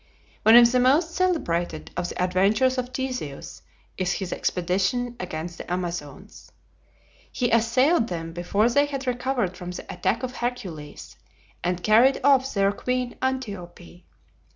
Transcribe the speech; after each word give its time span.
One 0.41 0.55
of 0.55 0.71
the 0.71 0.79
most 0.79 1.11
celebrated 1.13 1.91
of 1.95 2.09
the 2.09 2.19
adventures 2.19 2.79
of 2.79 2.89
Theseus 2.89 3.61
is 3.99 4.13
his 4.13 4.33
expedition 4.33 5.15
against 5.19 5.59
the 5.59 5.71
Amazons. 5.71 6.51
He 7.31 7.51
assailed 7.51 8.07
them 8.07 8.33
before 8.33 8.67
they 8.67 8.87
had 8.87 9.05
recovered 9.05 9.55
from 9.55 9.69
the 9.69 9.85
attack 9.93 10.23
of 10.23 10.37
Hercules, 10.37 11.17
and 11.63 11.83
carried 11.83 12.19
off 12.23 12.51
their 12.51 12.71
queen 12.71 13.15
Antiope. 13.21 14.07